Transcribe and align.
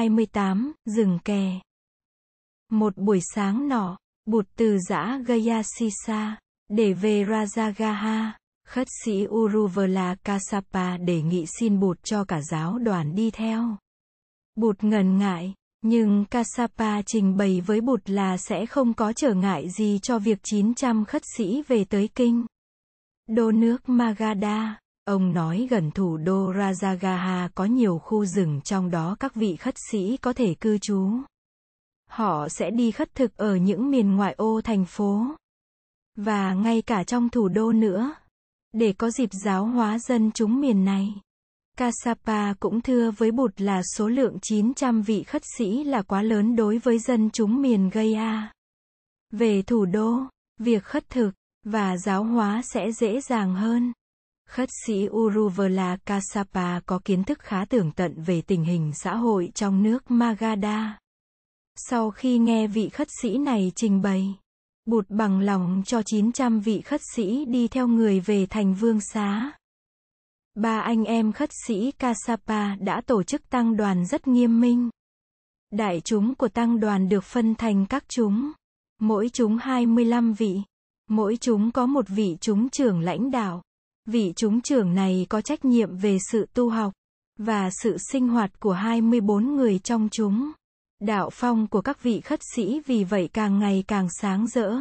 28, 0.00 0.72
rừng 0.84 1.18
kè. 1.24 1.60
Một 2.70 2.96
buổi 2.96 3.20
sáng 3.34 3.68
nọ, 3.68 3.98
Bụt 4.26 4.46
từ 4.56 4.78
giã 4.88 5.20
Gayasisa, 5.26 6.38
để 6.68 6.92
về 6.92 7.24
Rajagaha, 7.24 8.30
khất 8.66 8.88
sĩ 9.04 9.26
Uruvela 9.28 10.14
Kasapa 10.24 10.96
đề 10.96 11.22
nghị 11.22 11.44
xin 11.58 11.80
Bụt 11.80 11.98
cho 12.02 12.24
cả 12.24 12.40
giáo 12.50 12.78
đoàn 12.78 13.14
đi 13.14 13.30
theo. 13.30 13.76
Bụt 14.54 14.84
ngần 14.84 15.18
ngại, 15.18 15.54
nhưng 15.82 16.24
Kasapa 16.24 17.02
trình 17.02 17.36
bày 17.36 17.60
với 17.60 17.80
Bụt 17.80 18.10
là 18.10 18.36
sẽ 18.36 18.66
không 18.66 18.94
có 18.94 19.12
trở 19.12 19.34
ngại 19.34 19.70
gì 19.70 19.98
cho 20.02 20.18
việc 20.18 20.38
900 20.42 21.04
khất 21.04 21.22
sĩ 21.36 21.62
về 21.68 21.84
tới 21.84 22.08
kinh. 22.14 22.46
Đô 23.28 23.50
nước 23.50 23.88
Magadha, 23.88 24.80
ông 25.04 25.32
nói 25.32 25.66
gần 25.70 25.90
thủ 25.90 26.16
đô 26.16 26.52
Rajagaha 26.52 27.48
có 27.54 27.64
nhiều 27.64 27.98
khu 27.98 28.24
rừng 28.24 28.60
trong 28.64 28.90
đó 28.90 29.16
các 29.20 29.34
vị 29.34 29.56
khất 29.56 29.74
sĩ 29.90 30.16
có 30.16 30.32
thể 30.32 30.54
cư 30.54 30.78
trú. 30.78 31.10
Họ 32.10 32.48
sẽ 32.48 32.70
đi 32.70 32.90
khất 32.90 33.14
thực 33.14 33.36
ở 33.36 33.56
những 33.56 33.90
miền 33.90 34.16
ngoại 34.16 34.34
ô 34.36 34.60
thành 34.64 34.84
phố. 34.84 35.26
Và 36.16 36.54
ngay 36.54 36.82
cả 36.82 37.04
trong 37.04 37.28
thủ 37.28 37.48
đô 37.48 37.72
nữa. 37.72 38.14
Để 38.72 38.92
có 38.92 39.10
dịp 39.10 39.30
giáo 39.32 39.64
hóa 39.64 39.98
dân 39.98 40.30
chúng 40.34 40.60
miền 40.60 40.84
này. 40.84 41.14
Kasapa 41.76 42.54
cũng 42.54 42.80
thưa 42.80 43.10
với 43.10 43.30
Bụt 43.30 43.60
là 43.60 43.82
số 43.96 44.08
lượng 44.08 44.38
900 44.42 45.02
vị 45.02 45.22
khất 45.22 45.42
sĩ 45.58 45.84
là 45.84 46.02
quá 46.02 46.22
lớn 46.22 46.56
đối 46.56 46.78
với 46.78 46.98
dân 46.98 47.30
chúng 47.30 47.62
miền 47.62 47.90
Gaya. 47.90 48.52
Về 49.30 49.62
thủ 49.62 49.84
đô, 49.84 50.18
việc 50.58 50.84
khất 50.84 51.08
thực 51.08 51.30
và 51.64 51.96
giáo 51.96 52.24
hóa 52.24 52.62
sẽ 52.64 52.92
dễ 52.92 53.20
dàng 53.20 53.54
hơn. 53.54 53.92
Khất 54.50 54.68
sĩ 54.86 55.08
Uruvela 55.10 55.96
Kasapa 56.04 56.80
có 56.80 57.00
kiến 57.04 57.24
thức 57.24 57.38
khá 57.38 57.64
tường 57.64 57.92
tận 57.96 58.22
về 58.22 58.42
tình 58.42 58.64
hình 58.64 58.92
xã 58.94 59.16
hội 59.16 59.50
trong 59.54 59.82
nước 59.82 60.10
Magadha. 60.10 60.98
Sau 61.76 62.10
khi 62.10 62.38
nghe 62.38 62.66
vị 62.66 62.88
khất 62.88 63.08
sĩ 63.22 63.38
này 63.38 63.72
trình 63.76 64.02
bày, 64.02 64.34
Bụt 64.86 65.06
bằng 65.08 65.40
lòng 65.40 65.82
cho 65.86 66.02
900 66.02 66.60
vị 66.60 66.80
khất 66.80 67.00
sĩ 67.14 67.44
đi 67.44 67.68
theo 67.68 67.86
người 67.88 68.20
về 68.20 68.46
thành 68.46 68.74
vương 68.74 69.00
xá. 69.00 69.52
Ba 70.54 70.80
anh 70.80 71.04
em 71.04 71.32
khất 71.32 71.50
sĩ 71.66 71.92
Kasapa 71.92 72.74
đã 72.74 73.00
tổ 73.00 73.22
chức 73.22 73.50
tăng 73.50 73.76
đoàn 73.76 74.06
rất 74.06 74.26
nghiêm 74.26 74.60
minh. 74.60 74.90
Đại 75.70 76.00
chúng 76.00 76.34
của 76.34 76.48
tăng 76.48 76.80
đoàn 76.80 77.08
được 77.08 77.24
phân 77.24 77.54
thành 77.54 77.86
các 77.86 78.04
chúng. 78.08 78.52
Mỗi 79.00 79.28
chúng 79.32 79.56
25 79.56 80.32
vị. 80.32 80.60
Mỗi 81.08 81.36
chúng 81.40 81.72
có 81.72 81.86
một 81.86 82.08
vị 82.08 82.36
chúng 82.40 82.68
trưởng 82.68 83.00
lãnh 83.00 83.30
đạo. 83.30 83.62
Vị 84.10 84.32
chúng 84.36 84.60
trưởng 84.60 84.94
này 84.94 85.26
có 85.28 85.40
trách 85.40 85.64
nhiệm 85.64 85.96
về 85.96 86.18
sự 86.30 86.46
tu 86.54 86.70
học 86.70 86.92
và 87.38 87.70
sự 87.70 87.96
sinh 87.98 88.28
hoạt 88.28 88.60
của 88.60 88.72
24 88.72 89.56
người 89.56 89.78
trong 89.78 90.08
chúng. 90.12 90.52
Đạo 91.00 91.30
phong 91.32 91.66
của 91.66 91.80
các 91.80 92.02
vị 92.02 92.20
khất 92.20 92.40
sĩ 92.54 92.80
vì 92.86 93.04
vậy 93.04 93.28
càng 93.32 93.58
ngày 93.58 93.84
càng 93.88 94.08
sáng 94.20 94.46
rỡ 94.46 94.72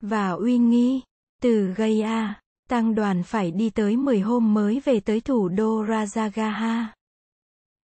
và 0.00 0.30
uy 0.30 0.58
nghi. 0.58 1.00
Từ 1.42 1.66
gây 1.76 2.02
a 2.02 2.40
tăng 2.68 2.94
đoàn 2.94 3.22
phải 3.22 3.50
đi 3.50 3.70
tới 3.70 3.96
10 3.96 4.20
hôm 4.20 4.54
mới 4.54 4.80
về 4.84 5.00
tới 5.00 5.20
thủ 5.20 5.48
đô 5.48 5.84
Rajagaha. 5.84 6.84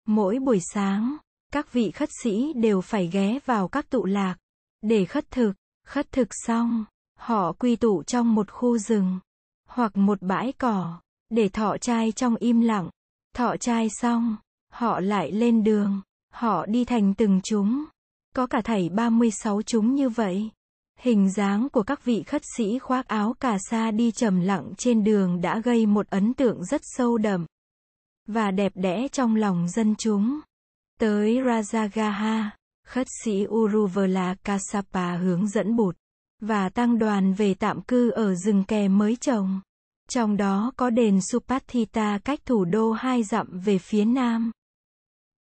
Mỗi 0.07 0.39
buổi 0.39 0.61
sáng, 0.73 1.17
các 1.53 1.73
vị 1.73 1.91
khất 1.91 2.09
sĩ 2.23 2.53
đều 2.53 2.81
phải 2.81 3.07
ghé 3.13 3.39
vào 3.45 3.69
các 3.69 3.91
tụ 3.91 4.05
lạc 4.05 4.37
để 4.83 5.05
khất 5.05 5.31
thực. 5.31 5.53
Khất 5.87 6.13
thực 6.13 6.29
xong, 6.31 6.85
họ 7.19 7.53
quy 7.53 7.77
tụ 7.77 8.03
trong 8.03 8.35
một 8.35 8.51
khu 8.51 8.79
rừng 8.79 9.19
hoặc 9.73 9.97
một 9.97 10.23
bãi 10.23 10.53
cỏ 10.53 11.01
để 11.31 11.49
thọ 11.49 11.77
trai 11.79 12.13
trong 12.13 12.37
im 12.37 12.61
lặng. 12.61 12.91
Thọ 13.37 13.57
trai 13.57 13.89
xong, 13.91 14.37
họ 14.73 15.01
lại 15.01 15.33
lên 15.33 15.65
đường. 15.65 16.01
Họ 16.33 16.67
đi 16.67 16.85
thành 16.85 17.15
từng 17.15 17.41
chúng. 17.45 17.85
Có 18.35 18.47
cả 18.47 18.61
thảy 18.65 18.89
36 18.89 19.63
chúng 19.63 19.95
như 19.95 20.09
vậy. 20.09 20.51
Hình 20.99 21.31
dáng 21.31 21.69
của 21.69 21.83
các 21.83 22.05
vị 22.05 22.23
khất 22.23 22.43
sĩ 22.57 22.79
khoác 22.79 23.09
áo 23.09 23.35
cà 23.41 23.57
sa 23.71 23.91
đi 23.91 24.11
trầm 24.11 24.41
lặng 24.41 24.73
trên 24.79 25.05
đường 25.05 25.41
đã 25.41 25.61
gây 25.61 25.87
một 25.87 26.07
ấn 26.11 26.35
tượng 26.35 26.65
rất 26.65 26.81
sâu 26.85 27.19
đậm 27.19 27.47
và 28.27 28.51
đẹp 28.51 28.73
đẽ 28.75 29.09
trong 29.09 29.37
lòng 29.37 29.69
dân 29.69 29.95
chúng. 29.99 30.41
Tới 31.01 31.37
Rajagaha, 31.37 32.49
khất 32.87 33.07
sĩ 33.25 33.47
Uruvela 33.49 34.35
Kasapa 34.45 35.17
hướng 35.17 35.49
dẫn 35.49 35.77
bụt 35.77 35.97
và 36.43 36.69
tăng 36.69 36.99
đoàn 36.99 37.33
về 37.33 37.55
tạm 37.55 37.83
cư 37.83 38.11
ở 38.11 38.35
rừng 38.35 38.65
kè 38.65 38.89
mới 38.89 39.17
trồng. 39.17 39.61
Trong 40.09 40.37
đó 40.37 40.73
có 40.77 40.91
đền 40.91 41.21
Supathita 41.21 42.19
cách 42.19 42.41
thủ 42.47 42.65
đô 42.65 42.93
hai 42.93 43.23
dặm 43.23 43.61
về 43.65 43.79
phía 43.79 44.05
nam. 44.05 44.53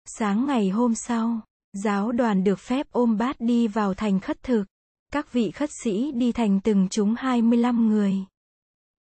Sáng 0.05 0.45
ngày 0.45 0.69
hôm 0.69 0.95
sau, 0.95 1.39
giáo 1.73 2.11
đoàn 2.11 2.43
được 2.43 2.59
phép 2.59 2.87
ôm 2.91 3.17
bát 3.17 3.35
đi 3.39 3.67
vào 3.67 3.93
thành 3.93 4.19
khất 4.19 4.43
thực. 4.43 4.65
Các 5.11 5.33
vị 5.33 5.51
khất 5.51 5.69
sĩ 5.83 6.11
đi 6.11 6.31
thành 6.31 6.59
từng 6.59 6.87
chúng 6.89 7.15
25 7.17 7.89
người. 7.89 8.15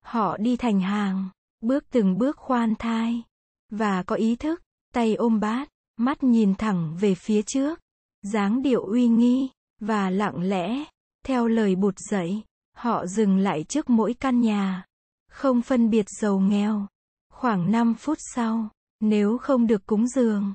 Họ 0.03 0.37
đi 0.37 0.57
thành 0.57 0.81
hàng, 0.81 1.29
bước 1.61 1.83
từng 1.91 2.17
bước 2.17 2.37
khoan 2.37 2.75
thai, 2.75 3.23
và 3.69 4.03
có 4.03 4.15
ý 4.15 4.35
thức, 4.35 4.61
tay 4.93 5.15
ôm 5.15 5.39
bát, 5.39 5.69
mắt 5.97 6.23
nhìn 6.23 6.55
thẳng 6.55 6.97
về 6.99 7.15
phía 7.15 7.41
trước, 7.41 7.79
dáng 8.21 8.61
điệu 8.61 8.85
uy 8.85 9.07
nghi, 9.07 9.49
và 9.79 10.09
lặng 10.09 10.41
lẽ, 10.41 10.85
theo 11.25 11.47
lời 11.47 11.75
bụt 11.75 11.95
dạy, 12.11 12.43
họ 12.77 13.05
dừng 13.05 13.37
lại 13.37 13.63
trước 13.63 13.89
mỗi 13.89 14.13
căn 14.13 14.41
nhà, 14.41 14.85
không 15.31 15.61
phân 15.61 15.89
biệt 15.89 16.05
giàu 16.21 16.39
nghèo. 16.39 16.87
Khoảng 17.33 17.71
5 17.71 17.93
phút 17.93 18.17
sau, 18.33 18.69
nếu 18.99 19.37
không 19.37 19.67
được 19.67 19.85
cúng 19.85 20.07
dường, 20.07 20.53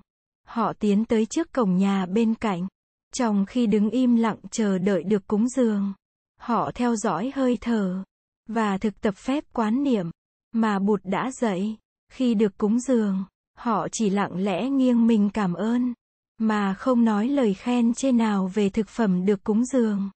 Họ 0.50 0.72
tiến 0.72 1.04
tới 1.04 1.26
trước 1.26 1.53
cổng 1.53 1.76
nhà 1.76 2.06
bên 2.06 2.34
cạnh. 2.34 2.66
Trong 3.14 3.47
khi 3.47 3.66
đứng 3.66 3.91
im 3.91 4.16
lặng 4.16 4.36
chờ 4.50 4.78
đợi 4.78 5.03
được 5.03 5.26
cúng 5.26 5.48
dường, 5.48 5.92
họ 6.41 6.70
theo 6.75 6.97
dõi 6.97 7.32
hơi 7.34 7.58
thở 7.60 8.04
và 8.48 8.78
thực 8.78 9.00
tập 9.00 9.14
phép 9.16 9.44
quán 9.52 9.82
niệm 9.82 10.10
mà 10.52 10.78
Bụt 10.78 11.00
đã 11.04 11.31
dạy. 11.31 11.76
Khi 12.12 12.34
được 12.34 12.58
cúng 12.58 12.81
dường, 12.81 13.25
họ 13.56 13.88
chỉ 13.92 14.10
lặng 14.10 14.44
lẽ 14.44 14.70
nghiêng 14.70 15.06
mình 15.06 15.31
cảm 15.31 15.54
ơn 15.54 15.94
mà 16.38 16.75
không 16.75 17.04
nói 17.04 17.28
lời 17.28 17.54
khen 17.54 17.94
chê 17.94 18.12
nào 18.12 18.50
về 18.54 18.70
thực 18.70 18.88
phẩm 18.88 19.26
được 19.26 19.44
cúng 19.44 19.64
dường. 19.64 20.10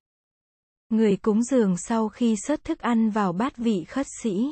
Người 0.89 1.17
cúng 1.17 1.43
dường 1.43 1.77
sau 1.77 2.09
khi 2.09 2.37
sớt 2.37 2.65
thức 2.65 2.79
ăn 2.79 3.11
vào 3.11 3.33
bát 3.33 3.57
vị 3.57 3.85
khất 3.89 4.07
sĩ 4.23 4.51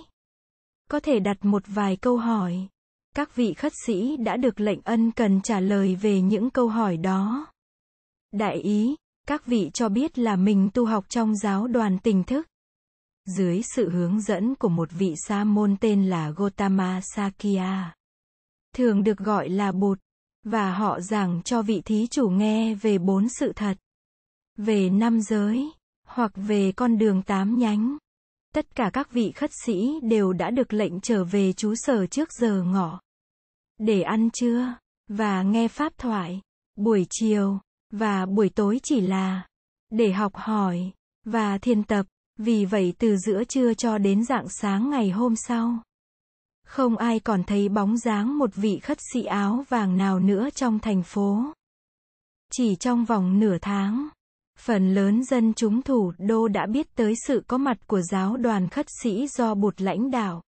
có 0.90 1.00
thể 1.00 1.18
đặt 1.18 1.44
một 1.44 1.62
vài 1.66 1.96
câu 1.96 2.16
hỏi 2.16 2.68
các 3.14 3.36
vị 3.36 3.54
khất 3.54 3.72
sĩ 3.86 4.16
đã 4.16 4.36
được 4.36 4.60
lệnh 4.60 4.80
ân 4.84 5.10
cần 5.10 5.40
trả 5.40 5.60
lời 5.60 5.96
về 5.96 6.20
những 6.20 6.50
câu 6.50 6.68
hỏi 6.68 6.96
đó. 6.96 7.46
Đại 8.32 8.56
ý, 8.56 8.96
các 9.26 9.46
vị 9.46 9.70
cho 9.74 9.88
biết 9.88 10.18
là 10.18 10.36
mình 10.36 10.70
tu 10.74 10.84
học 10.84 11.04
trong 11.08 11.36
giáo 11.36 11.66
đoàn 11.66 11.98
tình 12.02 12.24
thức. 12.24 12.46
Dưới 13.36 13.62
sự 13.74 13.90
hướng 13.90 14.20
dẫn 14.20 14.54
của 14.54 14.68
một 14.68 14.88
vị 14.92 15.14
sa 15.28 15.44
môn 15.44 15.76
tên 15.80 16.06
là 16.06 16.30
Gotama 16.30 17.00
Sakya. 17.02 17.94
Thường 18.74 19.04
được 19.04 19.18
gọi 19.18 19.48
là 19.48 19.72
Bụt, 19.72 19.98
và 20.44 20.74
họ 20.74 21.00
giảng 21.00 21.42
cho 21.42 21.62
vị 21.62 21.82
thí 21.84 22.06
chủ 22.06 22.28
nghe 22.28 22.74
về 22.74 22.98
bốn 22.98 23.28
sự 23.28 23.52
thật. 23.56 23.78
Về 24.56 24.90
năm 24.90 25.20
giới, 25.20 25.70
hoặc 26.12 26.32
về 26.34 26.72
con 26.72 26.98
đường 26.98 27.22
tám 27.22 27.58
nhánh. 27.58 27.96
Tất 28.54 28.74
cả 28.74 28.90
các 28.92 29.12
vị 29.12 29.32
khất 29.32 29.50
sĩ 29.64 30.00
đều 30.02 30.32
đã 30.32 30.50
được 30.50 30.72
lệnh 30.72 31.00
trở 31.00 31.24
về 31.24 31.52
trú 31.52 31.74
sở 31.74 32.06
trước 32.06 32.32
giờ 32.32 32.62
ngọ. 32.62 33.00
Để 33.78 34.02
ăn 34.02 34.30
trưa, 34.30 34.74
và 35.08 35.42
nghe 35.42 35.68
pháp 35.68 35.92
thoại, 35.98 36.40
buổi 36.76 37.06
chiều, 37.10 37.58
và 37.90 38.26
buổi 38.26 38.48
tối 38.48 38.80
chỉ 38.82 39.00
là 39.00 39.46
để 39.90 40.12
học 40.12 40.32
hỏi, 40.34 40.92
và 41.24 41.58
thiền 41.58 41.82
tập, 41.82 42.06
vì 42.38 42.64
vậy 42.64 42.94
từ 42.98 43.16
giữa 43.16 43.44
trưa 43.44 43.74
cho 43.74 43.98
đến 43.98 44.24
dạng 44.24 44.48
sáng 44.48 44.90
ngày 44.90 45.10
hôm 45.10 45.36
sau. 45.36 45.82
Không 46.66 46.96
ai 46.96 47.20
còn 47.20 47.44
thấy 47.44 47.68
bóng 47.68 47.98
dáng 47.98 48.38
một 48.38 48.54
vị 48.54 48.78
khất 48.78 48.98
sĩ 49.12 49.24
áo 49.24 49.64
vàng 49.68 49.96
nào 49.96 50.18
nữa 50.18 50.48
trong 50.54 50.78
thành 50.78 51.02
phố. 51.02 51.52
Chỉ 52.52 52.76
trong 52.76 53.04
vòng 53.04 53.40
nửa 53.40 53.58
tháng, 53.62 54.08
Phần 54.64 54.94
lớn 54.94 55.24
dân 55.24 55.52
chúng 55.54 55.82
thủ 55.82 56.12
đô 56.18 56.48
đã 56.48 56.66
biết 56.66 56.94
tới 56.94 57.14
sự 57.26 57.42
có 57.46 57.58
mặt 57.58 57.86
của 57.86 58.00
giáo 58.00 58.36
đoàn 58.36 58.68
khất 58.68 58.86
sĩ 59.02 59.26
do 59.26 59.54
bụt 59.54 59.80
lãnh 59.80 60.10
đạo. 60.10 60.42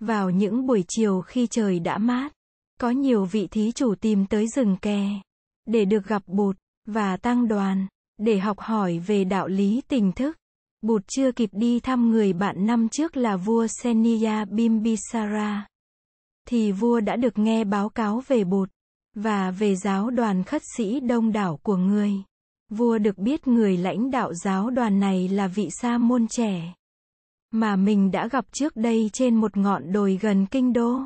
Vào 0.00 0.30
những 0.30 0.66
buổi 0.66 0.84
chiều 0.88 1.20
khi 1.20 1.46
trời 1.46 1.78
đã 1.78 1.98
mát, 1.98 2.32
có 2.80 2.90
nhiều 2.90 3.24
vị 3.24 3.46
thí 3.50 3.72
chủ 3.72 3.94
tìm 3.94 4.26
tới 4.26 4.46
rừng 4.48 4.76
kè, 4.82 5.20
để 5.66 5.84
được 5.84 6.06
gặp 6.06 6.22
bụt, 6.26 6.56
và 6.86 7.16
tăng 7.16 7.48
đoàn, 7.48 7.86
để 8.18 8.38
học 8.38 8.58
hỏi 8.58 8.98
về 8.98 9.24
đạo 9.24 9.48
lý 9.48 9.82
tình 9.88 10.12
thức. 10.12 10.36
Bụt 10.82 11.02
chưa 11.08 11.32
kịp 11.32 11.50
đi 11.52 11.80
thăm 11.80 12.10
người 12.10 12.32
bạn 12.32 12.66
năm 12.66 12.88
trước 12.88 13.16
là 13.16 13.36
vua 13.36 13.66
Seniya 13.66 14.44
Bimbisara. 14.44 15.66
Thì 16.48 16.72
vua 16.72 17.00
đã 17.00 17.16
được 17.16 17.38
nghe 17.38 17.64
báo 17.64 17.88
cáo 17.88 18.22
về 18.28 18.44
bụt, 18.44 18.70
và 19.14 19.50
về 19.50 19.76
giáo 19.76 20.10
đoàn 20.10 20.44
khất 20.44 20.62
sĩ 20.76 21.00
đông 21.00 21.32
đảo 21.32 21.58
của 21.62 21.76
người. 21.76 22.12
Vua 22.70 22.98
được 22.98 23.18
biết 23.18 23.46
người 23.46 23.76
lãnh 23.76 24.10
đạo 24.10 24.34
giáo 24.34 24.70
đoàn 24.70 25.00
này 25.00 25.28
là 25.28 25.46
vị 25.46 25.68
sa 25.70 25.98
môn 25.98 26.26
trẻ 26.28 26.74
mà 27.50 27.76
mình 27.76 28.10
đã 28.10 28.28
gặp 28.28 28.44
trước 28.52 28.76
đây 28.76 29.10
trên 29.12 29.36
một 29.36 29.56
ngọn 29.56 29.92
đồi 29.92 30.18
gần 30.22 30.46
kinh 30.46 30.72
đô. 30.72 31.00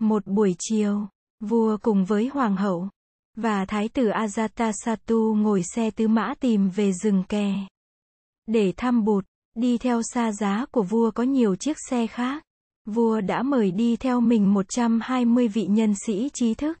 Một 0.00 0.26
buổi 0.26 0.54
chiều, 0.58 1.06
vua 1.40 1.76
cùng 1.82 2.04
với 2.04 2.26
hoàng 2.26 2.56
hậu 2.56 2.88
Và 3.36 3.64
thái 3.64 3.88
tử 3.88 4.08
Ajatasattu 4.08 5.34
ngồi 5.34 5.62
xe 5.74 5.90
tứ 5.90 6.08
mã 6.08 6.34
tìm 6.40 6.68
về 6.68 6.92
rừng 6.92 7.24
kè. 7.28 7.54
Để 8.46 8.72
thăm 8.76 9.04
bụt, 9.04 9.24
đi 9.54 9.78
theo 9.78 10.00
xa 10.02 10.32
giá 10.32 10.66
của 10.70 10.82
vua 10.82 11.10
có 11.10 11.22
nhiều 11.22 11.56
chiếc 11.56 11.76
xe 11.90 12.06
khác. 12.06 12.42
Vua 12.84 13.20
đã 13.20 13.42
mời 13.42 13.70
đi 13.70 13.96
theo 13.96 14.20
mình 14.20 14.54
120 14.54 15.48
vị 15.48 15.66
nhân 15.66 15.94
sĩ 16.06 16.30
trí 16.34 16.54
thức 16.54 16.78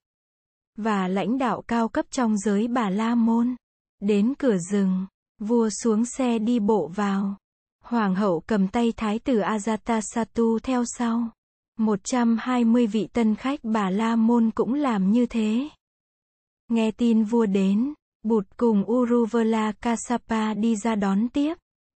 và 0.76 1.08
lãnh 1.08 1.38
đạo 1.38 1.62
cao 1.68 1.88
cấp 1.88 2.06
trong 2.10 2.38
giới 2.38 2.68
Bà 2.68 2.90
La 2.90 3.14
Môn. 3.14 3.56
Đến 4.00 4.34
cửa 4.38 4.56
rừng, 4.58 5.06
vua 5.38 5.68
xuống 5.70 6.04
xe 6.04 6.38
đi 6.38 6.60
bộ 6.60 6.90
vào. 6.94 7.36
Hoàng 7.84 8.14
hậu 8.14 8.40
cầm 8.40 8.68
tay 8.68 8.92
thái 8.96 9.18
tử 9.18 9.38
Ajatasattu 9.38 10.58
theo 10.58 10.84
sau. 10.84 11.30
120 11.78 12.86
vị 12.86 13.08
tân 13.12 13.34
khách 13.34 13.60
Bà 13.62 13.90
La 13.90 14.16
Môn 14.16 14.50
cũng 14.50 14.74
làm 14.74 15.10
như 15.10 15.26
thế. 15.26 15.68
Nghe 16.68 16.90
tin 16.90 17.24
vua 17.24 17.46
đến, 17.46 17.94
Bụt 18.22 18.46
cùng 18.56 18.84
Uruvela 18.90 19.72
Kasapa 19.72 20.54
đi 20.54 20.76
ra 20.76 20.94
đón 20.94 21.28
tiếp, 21.28 21.54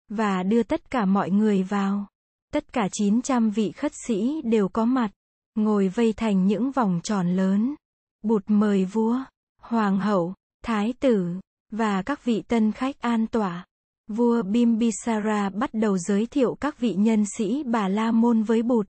và 0.09 0.43
đưa 0.43 0.63
tất 0.63 0.91
cả 0.91 1.05
mọi 1.05 1.31
người 1.31 1.63
vào. 1.63 2.07
Tất 2.53 2.73
cả 2.73 2.89
900 2.93 3.51
vị 3.51 3.73
khất 3.73 3.93
sĩ 4.07 4.43
đều 4.45 4.69
có 4.69 4.85
mặt, 4.85 5.11
ngồi 5.55 5.89
vây 5.89 6.13
thành 6.13 6.47
những 6.47 6.71
vòng 6.71 7.01
tròn 7.03 7.37
lớn. 7.37 7.75
Bụt 8.23 8.45
mời 8.47 8.85
vua, 8.85 9.19
hoàng 9.59 9.99
hậu, 9.99 10.35
thái 10.65 10.93
tử, 11.01 11.41
và 11.71 12.03
các 12.03 12.25
vị 12.25 12.43
tân 12.49 12.73
khách 12.73 13.01
an 13.01 13.27
tỏa. 13.27 13.67
Vua 14.09 14.43
Bimbisara 14.43 15.51
bắt 15.51 15.71
đầu 15.73 15.99
giới 15.99 16.27
thiệu 16.27 16.57
các 16.61 16.79
vị 16.79 16.95
nhân 16.95 17.25
sĩ 17.37 17.63
Bà 17.67 17.89
La 17.89 18.13
Môn 18.13 18.43
với 18.43 18.63
Bụt. 18.63 18.87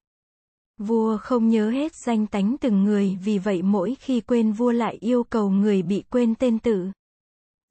Vua 0.78 1.18
không 1.18 1.50
nhớ 1.50 1.70
hết 1.70 1.92
danh 2.06 2.28
tánh 2.28 2.56
từng 2.62 2.84
người, 2.84 3.18
vì 3.24 3.38
vậy 3.38 3.62
mỗi 3.62 3.96
khi 4.00 4.22
quên 4.22 4.52
vua 4.52 4.72
lại 4.72 4.98
yêu 5.00 5.24
cầu 5.24 5.50
người 5.50 5.82
bị 5.82 6.04
quên 6.10 6.36
tên 6.36 6.60
tự. 6.60 6.92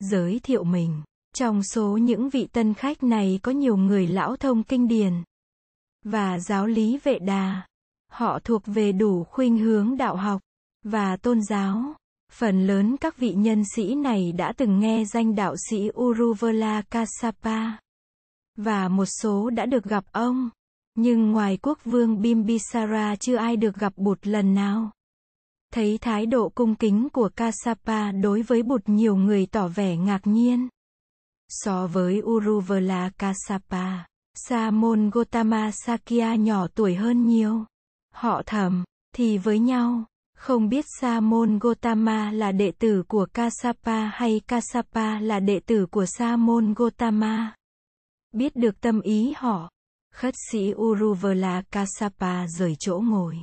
Giới 0.01 0.41
thiệu 0.43 0.65
mình. 0.65 1.03
Trong 1.35 1.63
số 1.63 1.97
những 1.97 2.29
vị 2.29 2.47
tân 2.53 2.75
khách 2.75 3.03
này 3.03 3.41
có 3.43 3.53
nhiều 3.53 3.77
người 3.77 4.07
lão 4.07 4.37
thông 4.37 4.63
kinh 4.63 4.89
điển 4.89 5.13
và 6.05 6.39
giáo 6.39 6.67
lý 6.67 6.99
vệ 7.05 7.19
đà. 7.19 7.67
Họ 8.13 8.39
thuộc 8.45 8.63
về 8.67 8.93
đủ 8.93 9.25
khuynh 9.25 9.59
hướng 9.59 9.97
đạo 9.97 10.17
học 10.17 10.41
và 10.85 11.17
tôn 11.17 11.43
giáo. 11.43 11.95
Phần 12.31 12.67
lớn 12.67 12.97
các 12.97 13.17
vị 13.17 13.33
nhân 13.33 13.63
sĩ 13.77 13.95
này 13.95 14.33
đã 14.33 14.53
từng 14.57 14.81
nghe 14.81 15.05
danh 15.05 15.35
đạo 15.35 15.55
sĩ 15.69 15.91
Uruvela 16.01 16.83
Kassapa 16.83 17.79
và 18.57 18.89
một 18.89 19.07
số 19.23 19.51
đã 19.51 19.67
được 19.67 19.85
gặp 19.85 20.05
ông. 20.13 20.51
Nhưng 20.95 21.31
ngoài 21.31 21.59
quốc 21.63 21.79
vương 21.85 22.23
Bimbisara 22.23 23.17
chưa 23.17 23.37
ai 23.37 23.57
được 23.57 23.75
gặp 23.75 23.93
Bụt 23.97 24.27
lần 24.27 24.55
nào. 24.55 24.91
Thấy 25.73 25.99
thái 26.01 26.27
độ 26.27 26.49
cung 26.49 26.75
kính 26.75 27.09
của 27.13 27.29
Kassapa 27.37 28.13
đối 28.13 28.43
với 28.43 28.63
Bụt 28.63 28.83
nhiều 28.87 29.17
người 29.17 29.47
tỏ 29.47 29.69
vẻ 29.69 29.97
ngạc 29.97 30.21
nhiên. 30.25 30.69
So 31.49 31.87
với 31.87 32.23
Uruvela 32.23 33.11
Kassapa, 33.19 34.07
Samon 34.35 35.11
Gotama 35.11 35.71
Sakya 35.71 36.35
nhỏ 36.35 36.67
tuổi 36.75 36.95
hơn 36.95 37.27
nhiều. 37.27 37.65
Họ 38.15 38.43
thầm, 38.47 38.85
thì 39.15 39.39
với 39.39 39.59
nhau, 39.59 40.05
không 40.41 40.69
biết 40.69 40.85
Sa 41.01 41.21
môn 41.21 41.59
Gotama 41.59 42.33
là 42.33 42.53
đệ 42.53 42.73
tử 42.79 43.03
của 43.09 43.27
Kasapa 43.33 44.07
hay 44.07 44.41
Kasapa 44.47 45.21
là 45.21 45.41
đệ 45.41 45.61
tử 45.61 45.87
của 45.87 46.07
Sa 46.07 46.37
môn 46.37 46.75
Gotama. 46.75 47.55
Biết 48.33 48.57
được 48.57 48.81
tâm 48.81 49.01
ý 49.01 49.35
họ, 49.37 49.71
khất 50.15 50.35
sĩ 50.51 50.73
Uruvela 50.75 51.63
Kasapa 51.71 52.47
rời 52.47 52.77
chỗ 52.79 53.01
ngồi. 53.05 53.39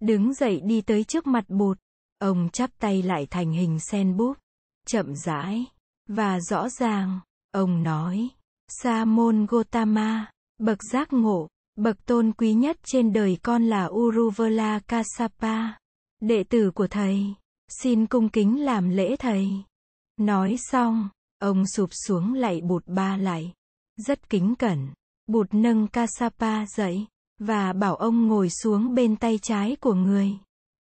Đứng 0.00 0.34
dậy 0.34 0.60
đi 0.64 0.80
tới 0.80 1.04
trước 1.04 1.26
mặt 1.26 1.44
bụt. 1.48 1.78
Ông 2.18 2.48
chắp 2.52 2.70
tay 2.78 3.02
lại 3.02 3.26
thành 3.30 3.52
hình 3.52 3.78
sen 3.80 4.16
búp. 4.16 4.36
Chậm 4.86 5.14
rãi. 5.14 5.64
Và 6.08 6.40
rõ 6.40 6.68
ràng. 6.68 7.20
Ông 7.52 7.82
nói. 7.82 8.28
Sa 8.68 9.04
môn 9.04 9.46
Gotama. 9.46 10.30
Bậc 10.58 10.78
giác 10.92 11.12
ngộ. 11.12 11.48
Bậc 11.76 12.06
tôn 12.06 12.32
quý 12.32 12.52
nhất 12.52 12.76
trên 12.84 13.12
đời 13.12 13.38
con 13.42 13.64
là 13.64 13.86
Uruvela 13.86 14.80
Kasapa. 14.86 15.83
Đệ 16.26 16.44
tử 16.44 16.70
của 16.70 16.86
thầy. 16.86 17.34
Xin 17.68 18.06
cung 18.06 18.28
kính 18.28 18.64
làm 18.64 18.88
lễ 18.88 19.16
thầy. 19.16 19.48
Nói 20.16 20.56
xong. 20.58 21.08
Ông 21.38 21.66
sụp 21.66 21.90
xuống 22.06 22.34
lạy 22.34 22.60
bụt 22.60 22.82
ba 22.86 23.16
lại. 23.16 23.52
Rất 23.96 24.30
kính 24.30 24.54
cẩn. 24.58 24.88
Bụt 25.26 25.46
nâng 25.52 25.88
kasapa 25.88 26.66
dậy, 26.66 27.06
và 27.38 27.72
bảo 27.72 27.96
ông 27.96 28.26
ngồi 28.26 28.50
xuống 28.50 28.94
bên 28.94 29.16
tay 29.16 29.38
trái 29.42 29.76
của 29.80 29.94
người. 29.94 30.30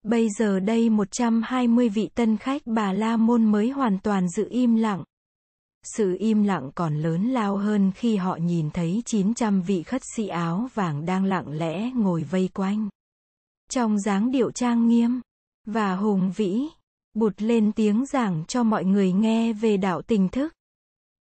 Bây 0.03 0.29
giờ 0.39 0.61
đây 0.61 0.91
120 0.91 1.89
vị 1.89 2.09
tân 2.15 2.37
khách 2.37 2.63
bà 2.67 2.93
La 2.93 3.17
Môn 3.17 3.45
mới 3.45 3.71
hoàn 3.71 3.99
toàn 3.99 4.29
giữ 4.29 4.49
im 4.51 4.77
lặng. 4.77 5.05
Sự 5.97 6.17
im 6.19 6.43
lặng 6.43 6.71
còn 6.75 6.97
lớn 6.97 7.29
lao 7.29 7.57
hơn 7.57 7.93
khi 7.95 8.17
họ 8.17 8.37
nhìn 8.37 8.71
thấy 8.71 9.03
900 9.05 9.63
vị 9.63 9.83
khất 9.83 10.03
sĩ 10.17 10.29
áo 10.29 10.69
vàng 10.75 11.05
đang 11.05 11.25
lặng 11.25 11.49
lẽ 11.49 11.91
ngồi 11.91 12.23
vây 12.23 12.49
quanh. 12.55 12.89
Trong 13.71 14.01
dáng 14.01 14.31
điệu 14.31 14.51
trang 14.51 14.89
nghiêm 14.89 15.21
và 15.73 15.95
hùng 15.95 16.33
vĩ, 16.37 16.63
bụt 17.15 17.43
lên 17.43 17.73
tiếng 17.73 18.07
giảng 18.07 18.45
cho 18.49 18.63
mọi 18.63 18.85
người 18.85 19.13
nghe 19.13 19.53
về 19.53 19.77
đạo 19.77 20.03
tình 20.03 20.29
thức. 20.29 20.53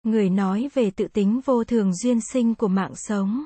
Người 0.04 0.30
nói 0.30 0.70
về 0.74 0.92
tự 0.92 1.08
tính 1.08 1.42
vô 1.46 1.64
thường 1.64 1.96
duyên 1.96 2.20
sinh 2.34 2.56
của 2.56 2.68
mạng 2.68 2.94
sống 2.96 3.46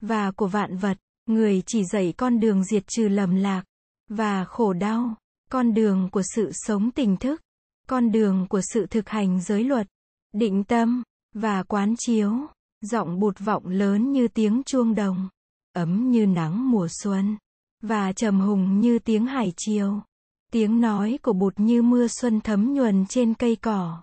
và 0.00 0.30
của 0.30 0.46
vạn 0.46 0.76
vật, 0.76 0.98
người 1.26 1.62
chỉ 1.66 1.84
dạy 1.84 2.14
con 2.16 2.40
đường 2.40 2.64
diệt 2.64 2.84
trừ 2.86 3.08
lầm 3.08 3.34
lạc 3.34 3.64
và 4.08 4.44
khổ 4.44 4.72
đau, 4.72 5.14
con 5.50 5.74
đường 5.74 6.08
của 6.12 6.22
sự 6.34 6.50
sống 6.52 6.90
tình 6.90 7.16
thức, 7.16 7.42
con 7.88 8.12
đường 8.12 8.46
của 8.50 8.60
sự 8.72 8.86
thực 8.86 9.08
hành 9.08 9.40
giới 9.40 9.64
luật, 9.64 9.86
định 10.32 10.64
tâm 10.64 11.02
và 11.34 11.62
quán 11.62 11.94
chiếu, 11.98 12.32
giọng 12.80 13.20
bụt 13.20 13.38
vọng 13.38 13.66
lớn 13.66 14.12
như 14.12 14.28
tiếng 14.28 14.62
chuông 14.66 14.94
đồng, 14.94 15.28
ấm 15.72 16.10
như 16.10 16.26
nắng 16.26 16.70
mùa 16.70 16.88
xuân 17.02 17.36
và 17.82 18.12
trầm 18.12 18.40
hùng 18.40 18.80
như 18.80 18.98
tiếng 18.98 19.26
hải 19.26 19.52
chiều. 19.56 20.00
Tiếng 20.52 20.80
nói 20.80 21.18
của 21.22 21.32
bụt 21.32 21.54
như 21.56 21.82
mưa 21.82 22.08
xuân 22.08 22.40
thấm 22.40 22.74
nhuần 22.74 23.06
trên 23.06 23.34
cây 23.34 23.56
cỏ. 23.56 24.02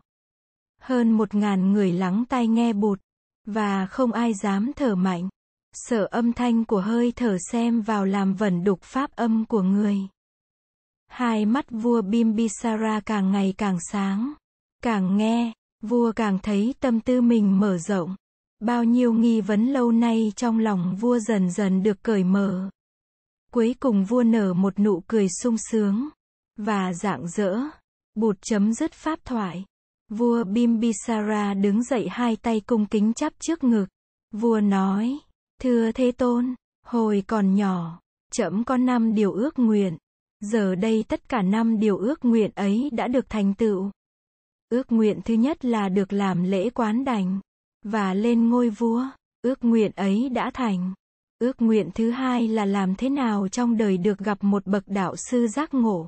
Hơn 0.81 1.11
một 1.11 1.35
ngàn 1.35 1.73
người 1.73 1.91
lắng 1.91 2.23
tai 2.29 2.47
nghe 2.47 2.73
bụt, 2.73 2.99
và 3.45 3.85
không 3.85 4.11
ai 4.11 4.33
dám 4.33 4.71
thở 4.75 4.95
mạnh. 4.95 5.29
Sợ 5.73 6.07
âm 6.11 6.33
thanh 6.33 6.65
của 6.65 6.81
hơi 6.81 7.13
thở 7.15 7.37
xem 7.51 7.81
vào 7.81 8.05
làm 8.05 8.33
vẩn 8.33 8.63
đục 8.63 8.81
pháp 8.81 9.15
âm 9.15 9.45
của 9.45 9.61
người. 9.61 9.97
Hai 11.07 11.45
mắt 11.45 11.65
vua 11.69 12.01
Bimbisara 12.01 12.99
càng 12.99 13.31
ngày 13.31 13.53
càng 13.57 13.77
sáng. 13.91 14.33
Càng 14.83 15.17
nghe, 15.17 15.53
vua 15.81 16.11
càng 16.11 16.39
thấy 16.43 16.73
tâm 16.79 16.99
tư 16.99 17.21
mình 17.21 17.59
mở 17.59 17.77
rộng. 17.77 18.15
Bao 18.59 18.83
nhiêu 18.83 19.13
nghi 19.13 19.41
vấn 19.41 19.65
lâu 19.65 19.91
nay 19.91 20.33
trong 20.35 20.59
lòng 20.59 20.95
vua 20.95 21.19
dần 21.19 21.51
dần 21.51 21.83
được 21.83 22.03
cởi 22.03 22.23
mở. 22.23 22.69
Cuối 23.53 23.75
cùng 23.79 24.05
vua 24.05 24.23
nở 24.23 24.53
một 24.53 24.79
nụ 24.79 25.03
cười 25.07 25.27
sung 25.43 25.55
sướng 25.71 26.09
và 26.57 26.93
rạng 26.93 27.27
rỡ. 27.27 27.59
Bụt 28.15 28.37
chấm 28.41 28.73
dứt 28.73 28.93
pháp 28.93 29.19
thoại. 29.25 29.65
Vua 30.09 30.43
Bimbisara 30.43 31.53
đứng 31.53 31.83
dậy 31.83 32.07
hai 32.11 32.35
tay 32.35 32.59
cung 32.59 32.85
kính 32.85 33.13
chắp 33.13 33.33
trước 33.39 33.63
ngực. 33.63 33.85
Vua 34.31 34.59
nói, 34.59 35.19
thưa 35.61 35.91
Thế 35.91 36.11
Tôn, 36.11 36.55
hồi 36.85 37.23
còn 37.27 37.55
nhỏ, 37.55 37.99
trẫm 38.31 38.63
có 38.63 38.77
năm 38.77 39.15
điều 39.15 39.31
ước 39.33 39.59
nguyện. 39.59 39.97
Giờ 40.39 40.75
đây 40.75 41.03
tất 41.07 41.29
cả 41.29 41.41
năm 41.41 41.79
điều 41.79 41.97
ước 41.97 42.25
nguyện 42.25 42.51
ấy 42.55 42.89
đã 42.93 43.07
được 43.07 43.29
thành 43.29 43.53
tựu. 43.53 43.91
Ước 44.69 44.91
nguyện 44.91 45.19
thứ 45.25 45.33
nhất 45.33 45.65
là 45.65 45.89
được 45.89 46.13
làm 46.13 46.43
lễ 46.43 46.69
quán 46.69 47.05
đành 47.05 47.39
và 47.85 48.13
lên 48.13 48.49
ngôi 48.49 48.69
vua. 48.69 49.05
Ước 49.41 49.63
nguyện 49.63 49.91
ấy 49.95 50.29
đã 50.29 50.51
thành. 50.53 50.93
Ước 51.39 51.61
nguyện 51.61 51.89
thứ 51.95 52.11
hai 52.11 52.47
là 52.47 52.65
làm 52.65 52.95
thế 52.95 53.09
nào 53.09 53.47
trong 53.47 53.77
đời 53.77 53.97
được 53.97 54.17
gặp 54.19 54.37
một 54.41 54.67
bậc 54.67 54.83
đạo 54.87 55.15
sư 55.15 55.47
giác 55.47 55.73
ngộ. 55.73 56.07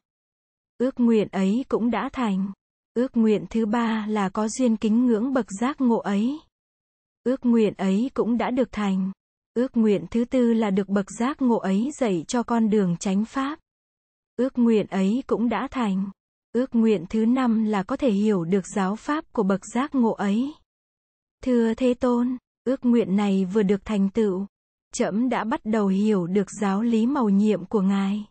Ước 0.78 1.00
nguyện 1.00 1.28
ấy 1.32 1.66
cũng 1.68 1.92
đã 1.92 2.10
thành. 2.14 2.52
Ước 2.94 3.18
nguyện 3.18 3.46
thứ 3.50 3.66
ba 3.66 4.06
là 4.10 4.30
có 4.30 4.48
duyên 4.48 4.78
kính 4.78 5.06
ngưỡng 5.06 5.34
bậc 5.34 5.46
giác 5.62 5.82
ngộ 5.82 5.98
ấy. 5.98 6.40
Ước 7.24 7.46
nguyện 7.46 7.74
ấy 7.74 8.12
cũng 8.14 8.38
đã 8.38 8.52
được 8.52 8.72
thành. 8.72 9.12
Ước 9.54 9.78
nguyện 9.78 10.06
thứ 10.12 10.26
tư 10.26 10.54
là 10.54 10.70
được 10.70 10.90
bậc 10.90 11.06
giác 11.20 11.42
ngộ 11.42 11.58
ấy 11.58 11.92
dạy 12.00 12.26
cho 12.28 12.44
con 12.44 12.70
đường 12.70 12.98
chánh 12.98 13.26
pháp. 13.26 13.60
Ước 14.36 14.58
nguyện 14.58 14.88
ấy 14.88 15.24
cũng 15.28 15.50
đã 15.50 15.68
thành. 15.72 16.06
Ước 16.52 16.76
nguyện 16.76 17.06
thứ 17.10 17.26
năm 17.26 17.64
là 17.64 17.84
có 17.84 17.98
thể 17.98 18.12
hiểu 18.12 18.44
được 18.44 18.68
giáo 18.76 18.96
pháp 18.96 19.34
của 19.34 19.44
bậc 19.44 19.62
giác 19.74 19.96
ngộ 19.96 20.12
ấy. 20.12 20.54
Thưa 21.44 21.74
Thế 21.74 21.94
Tôn, 21.94 22.38
ước 22.64 22.86
nguyện 22.86 23.16
này 23.16 23.46
vừa 23.46 23.64
được 23.64 23.86
thành 23.86 24.10
tựu, 24.10 24.46
trẫm 24.92 25.30
đã 25.30 25.44
bắt 25.44 25.62
đầu 25.64 25.88
hiểu 25.88 26.28
được 26.28 26.52
giáo 26.62 26.82
lý 26.82 27.06
màu 27.06 27.30
nhiệm 27.30 27.66
của 27.66 27.82
Ngài. 27.82 28.26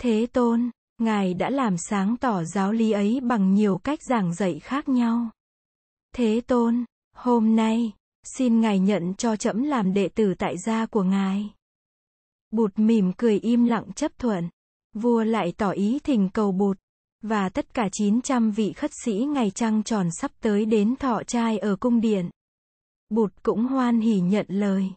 Thế 0.00 0.26
Tôn, 0.32 0.70
Ngài 0.98 1.34
đã 1.34 1.50
làm 1.50 1.76
sáng 1.78 2.16
tỏ 2.16 2.44
giáo 2.44 2.72
lý 2.72 2.90
ấy 2.90 3.20
bằng 3.22 3.54
nhiều 3.54 3.78
cách 3.78 3.98
giảng 4.02 4.34
dạy 4.34 4.58
khác 4.58 4.88
nhau. 4.88 5.30
Thế 6.14 6.40
Tôn, 6.46 6.84
hôm 7.16 7.56
nay, 7.56 7.92
xin 8.36 8.60
Ngài 8.60 8.78
nhận 8.78 9.14
cho 9.14 9.36
trẫm 9.36 9.62
làm 9.62 9.94
đệ 9.94 10.08
tử 10.08 10.34
tại 10.38 10.58
gia 10.58 10.86
của 10.86 11.02
Ngài. 11.02 11.50
Bụt 12.50 12.78
mỉm 12.78 13.12
cười 13.16 13.38
im 13.38 13.64
lặng 13.64 13.92
chấp 13.96 14.12
thuận. 14.18 14.48
Vua 14.94 15.24
lại 15.24 15.52
tỏ 15.56 15.70
ý 15.70 15.98
thỉnh 15.98 16.28
cầu 16.32 16.52
bụt. 16.52 16.78
Và 17.22 17.48
tất 17.48 17.74
cả 17.74 17.88
900 17.92 18.50
vị 18.50 18.72
khất 18.72 18.90
sĩ 19.04 19.12
ngày 19.12 19.50
trăng 19.50 19.82
tròn 19.82 20.08
sắp 20.20 20.30
tới 20.40 20.64
đến 20.64 20.96
thọ 20.96 21.22
trai 21.22 21.58
ở 21.58 21.76
cung 21.76 22.00
điện. 22.00 22.30
Bụt 23.10 23.32
cũng 23.42 23.64
hoan 23.66 24.00
hỉ 24.00 24.20
nhận 24.20 24.46
lời. 24.48 24.90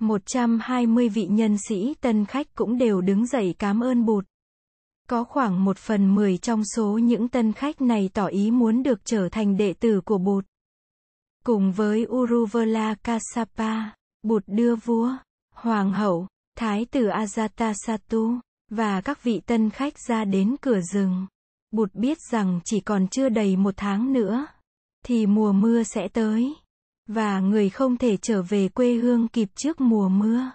120 0.00 1.08
vị 1.08 1.26
nhân 1.26 1.56
sĩ 1.68 1.94
tân 2.00 2.24
khách 2.24 2.54
cũng 2.54 2.78
đều 2.78 3.00
đứng 3.00 3.26
dậy 3.26 3.54
cảm 3.58 3.80
ơn 3.80 4.04
Bụt. 4.04 4.24
Có 5.08 5.24
khoảng 5.24 5.64
một 5.64 5.78
phần 5.78 6.14
mười 6.14 6.38
trong 6.38 6.62
số 6.64 6.98
những 6.98 7.28
tân 7.28 7.52
khách 7.52 7.80
này 7.80 8.10
tỏ 8.14 8.26
ý 8.26 8.50
muốn 8.50 8.82
được 8.82 9.04
trở 9.04 9.28
thành 9.28 9.56
đệ 9.56 9.72
tử 9.72 10.00
của 10.04 10.18
Bụt. 10.18 10.44
Cùng 11.44 11.72
với 11.72 12.06
Uruvela 12.06 12.94
Kasapa, 12.94 13.90
Bụt 14.22 14.42
đưa 14.46 14.74
vua, 14.74 15.16
hoàng 15.54 15.92
hậu, 15.92 16.26
thái 16.56 16.84
tử 16.84 17.06
Ajatasattu, 17.06 18.38
và 18.70 19.00
các 19.00 19.22
vị 19.22 19.40
tân 19.46 19.70
khách 19.70 19.94
ra 20.08 20.24
đến 20.24 20.56
cửa 20.60 20.80
rừng. 20.80 21.26
Bụt 21.70 21.94
biết 21.94 22.18
rằng 22.30 22.60
chỉ 22.64 22.80
còn 22.80 23.08
chưa 23.08 23.28
đầy 23.28 23.56
một 23.56 23.74
tháng 23.76 24.12
nữa, 24.12 24.46
thì 25.04 25.26
mùa 25.26 25.52
mưa 25.52 25.82
sẽ 25.82 26.08
tới. 26.08 26.54
Và 27.12 27.40
người 27.40 27.70
không 27.70 27.96
thể 27.96 28.16
trở 28.16 28.42
về 28.42 28.68
quê 28.68 28.94
hương 28.94 29.28
kịp 29.28 29.48
trước 29.54 29.80
mùa 29.80 30.08
mưa. 30.08 30.50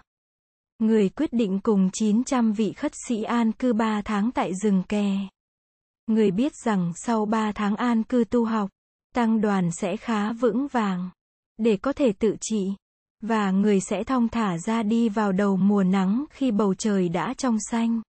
Người 0.78 1.08
quyết 1.08 1.32
định 1.32 1.60
cùng 1.60 1.90
900 1.92 2.52
vị 2.52 2.72
khất 2.72 2.92
sĩ 3.08 3.22
an 3.22 3.52
cư 3.52 3.72
3 3.72 4.02
tháng 4.04 4.30
tại 4.32 4.54
rừng 4.54 4.82
kè. 4.88 5.16
Người 6.06 6.30
biết 6.30 6.52
rằng 6.64 6.92
sau 6.96 7.26
3 7.26 7.52
tháng 7.52 7.76
an 7.76 8.02
cư 8.02 8.24
tu 8.30 8.44
học, 8.44 8.70
tăng 9.14 9.40
đoàn 9.40 9.70
sẽ 9.70 9.96
khá 9.96 10.32
vững 10.32 10.66
vàng, 10.72 11.10
để 11.58 11.76
có 11.76 11.92
thể 11.92 12.12
tự 12.12 12.36
trị, 12.40 12.66
và 13.20 13.50
người 13.50 13.80
sẽ 13.80 14.04
thong 14.04 14.28
thả 14.28 14.58
ra 14.58 14.82
đi 14.82 15.08
vào 15.08 15.32
đầu 15.32 15.56
mùa 15.56 15.82
nắng 15.82 16.24
khi 16.30 16.50
bầu 16.50 16.74
trời 16.74 17.08
đã 17.08 17.34
trong 17.38 17.56
xanh, 17.70 18.00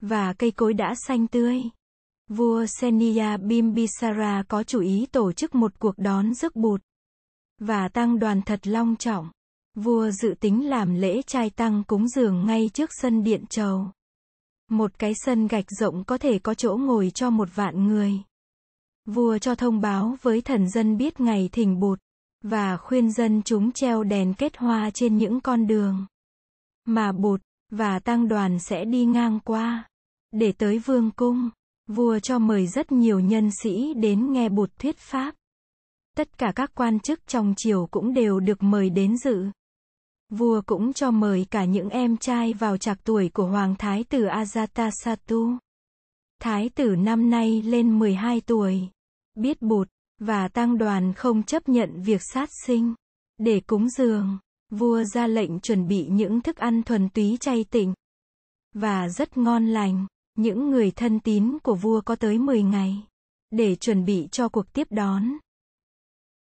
và 0.00 0.32
cây 0.32 0.50
cối 0.50 0.74
đã 0.74 0.94
xanh 1.06 1.26
tươi. 1.26 1.62
Vua 2.28 2.66
Seniya 2.66 3.36
Bimbisara 3.36 4.42
có 4.48 4.62
chủ 4.62 4.80
ý 4.80 5.06
tổ 5.12 5.32
chức 5.32 5.54
một 5.54 5.78
cuộc 5.78 5.98
đón 5.98 6.34
rước 6.34 6.56
bụt, 6.56 6.80
và 7.58 7.88
tăng 7.88 8.18
đoàn 8.18 8.42
thật 8.42 8.66
long 8.66 8.96
trọng. 8.96 9.30
Vua 9.74 10.10
dự 10.10 10.34
tính 10.40 10.68
làm 10.68 10.94
lễ 10.94 11.22
trai 11.22 11.50
tăng 11.50 11.84
cúng 11.86 12.08
dường 12.08 12.46
ngay 12.46 12.70
trước 12.74 12.90
sân 12.92 13.24
điện 13.24 13.44
trầu. 13.46 13.90
Một 14.70 14.98
cái 14.98 15.12
sân 15.14 15.46
gạch 15.46 15.70
rộng 15.80 16.04
có 16.04 16.18
thể 16.18 16.38
có 16.38 16.54
chỗ 16.54 16.76
ngồi 16.76 17.10
cho 17.14 17.30
một 17.30 17.48
vạn 17.54 17.86
người. 17.86 18.12
Vua 19.06 19.38
cho 19.38 19.54
thông 19.54 19.80
báo 19.80 20.16
với 20.22 20.40
thần 20.40 20.68
dân 20.70 20.96
biết 20.96 21.20
ngày 21.20 21.48
thỉnh 21.52 21.80
bụt, 21.80 21.98
và 22.42 22.76
khuyên 22.76 23.12
dân 23.12 23.42
chúng 23.42 23.72
treo 23.72 24.04
đèn 24.04 24.34
kết 24.34 24.56
hoa 24.56 24.90
trên 24.90 25.16
những 25.18 25.40
con 25.40 25.66
đường. 25.66 26.06
Mà 26.84 27.12
bụt, 27.12 27.40
và 27.70 27.98
tăng 27.98 28.28
đoàn 28.28 28.58
sẽ 28.58 28.84
đi 28.84 29.04
ngang 29.04 29.40
qua. 29.44 29.88
Để 30.32 30.52
tới 30.52 30.78
vương 30.78 31.10
cung, 31.10 31.50
vua 31.86 32.18
cho 32.18 32.38
mời 32.38 32.66
rất 32.66 32.92
nhiều 32.92 33.20
nhân 33.20 33.50
sĩ 33.62 33.94
đến 33.94 34.32
nghe 34.32 34.48
bụt 34.48 34.70
thuyết 34.78 34.98
pháp. 34.98 35.34
Tất 36.16 36.38
cả 36.38 36.52
các 36.56 36.70
quan 36.74 37.00
chức 37.00 37.26
trong 37.26 37.54
triều 37.56 37.86
cũng 37.86 38.14
đều 38.14 38.40
được 38.40 38.62
mời 38.62 38.90
đến 38.90 39.16
dự. 39.18 39.44
Vua 40.30 40.62
cũng 40.66 40.92
cho 40.92 41.10
mời 41.10 41.46
cả 41.50 41.64
những 41.64 41.88
em 41.88 42.16
trai 42.16 42.52
vào 42.52 42.76
trạc 42.76 43.04
tuổi 43.04 43.30
của 43.34 43.46
Hoàng 43.46 43.74
Thái 43.78 44.04
tử 44.04 44.24
Ajatasattu. 44.24 45.56
Thái 46.40 46.68
tử 46.68 46.96
năm 46.98 47.30
nay 47.30 47.62
lên 47.62 47.98
12 47.98 48.40
tuổi. 48.40 48.88
Biết 49.34 49.62
bụt, 49.62 49.88
và 50.20 50.48
tăng 50.48 50.78
đoàn 50.78 51.12
không 51.12 51.42
chấp 51.42 51.68
nhận 51.68 52.02
việc 52.02 52.20
sát 52.32 52.48
sinh. 52.66 52.94
Để 53.38 53.60
cúng 53.60 53.88
dường, 53.88 54.38
vua 54.70 55.04
ra 55.04 55.26
lệnh 55.26 55.60
chuẩn 55.60 55.88
bị 55.88 56.06
những 56.10 56.40
thức 56.40 56.56
ăn 56.56 56.82
thuần 56.82 57.08
túy 57.08 57.36
chay 57.40 57.64
tịnh. 57.64 57.94
Và 58.74 59.08
rất 59.08 59.36
ngon 59.36 59.66
lành, 59.66 60.06
những 60.34 60.70
người 60.70 60.90
thân 60.90 61.20
tín 61.20 61.58
của 61.62 61.74
vua 61.74 62.00
có 62.00 62.16
tới 62.16 62.38
10 62.38 62.62
ngày. 62.62 62.96
Để 63.50 63.74
chuẩn 63.76 64.04
bị 64.04 64.28
cho 64.32 64.48
cuộc 64.48 64.72
tiếp 64.72 64.86
đón. 64.90 65.38